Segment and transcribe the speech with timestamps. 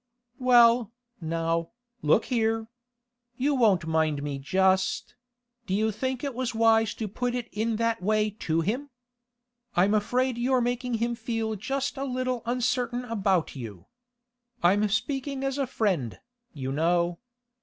[0.39, 1.69] 'Well, now,
[2.01, 2.67] look here.
[3.37, 8.01] You won't mind me just—Do you think it was wise to put it in that
[8.01, 8.89] way to him?
[9.75, 13.85] I'm afraid you're making him feel just a little uncertain about you.
[14.63, 16.19] I'm speaking as a friend,
[16.51, 17.19] you know.